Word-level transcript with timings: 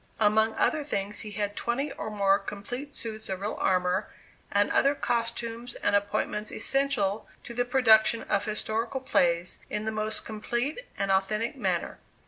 Among 0.19 0.55
other 0.55 0.83
things, 0.83 1.19
he 1.19 1.29
had 1.33 1.55
twenty 1.55 1.91
or 1.91 2.09
more 2.09 2.39
complete 2.39 2.91
suits 2.95 3.29
of 3.29 3.39
real 3.41 3.55
armor 3.61 4.07
and 4.51 4.71
other 4.71 4.95
costumes 4.95 5.75
and 5.75 5.95
appointments 5.95 6.51
essential 6.51 7.27
to 7.43 7.53
the 7.53 7.65
production 7.65 8.23
of 8.23 8.45
historical 8.45 9.01
plays, 9.01 9.59
in 9.69 9.85
the 9.85 9.91
most 9.91 10.25
complete 10.25 10.79
and 10.97 11.11
authentic 11.11 11.55
manner. 11.55 11.99